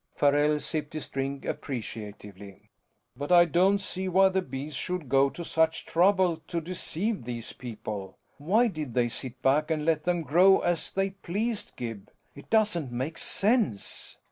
[0.15, 2.71] Farrell sipped his drink appreciatively.
[3.15, 7.53] "But I don't see why the Bees should go to such trouble to deceive these
[7.53, 8.17] people.
[8.39, 12.09] Why did they sit back and let them grow as they pleased, Gib?
[12.33, 14.17] It doesn't make sense!"